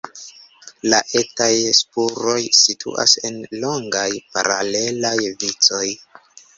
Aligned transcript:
La 0.93 1.01
etaj 1.19 1.49
spuroj 1.81 2.39
situas 2.61 3.15
en 3.31 3.39
longaj, 3.61 4.09
paralelaj 4.35 5.17
vicoj. 5.31 5.89